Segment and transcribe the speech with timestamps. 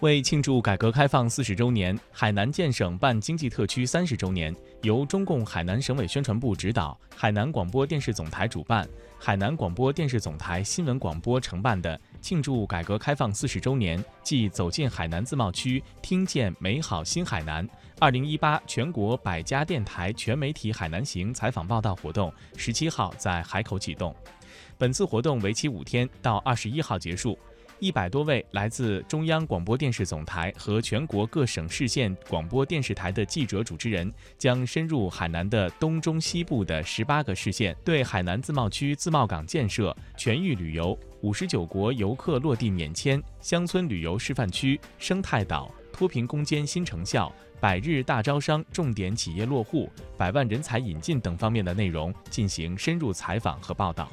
[0.00, 8.86] 为庆祝改革开放四十周年，海南建省办经济特区三十周年，由中共海南省委宣传部指导，海南广播电视总台主办，
[9.18, 17.66] 海南广播电视总台新闻广播承办的庆祝改革开放四十周年暨走进海南自贸区，听见美好新海南
[17.98, 24.14] 二零一八全国百家电台全媒体海南行采访报道活动，十七号在海口启动。
[24.76, 27.38] 本次活动为期五天，到二十一号结束。
[27.78, 54.10] 一百多位来自中央广播电视总台和全国各省市县广播电视台的记者、主持人将深入海南的东中西部的十八个市县，对海南自贸区自贸港建设、全域旅游、五十九国游客落地免签、乡村旅游示范区、生态岛、脱贫攻坚新成效、百日大招商、重点企业落户、百万人才引进等方面的内容进行深入采访和报道。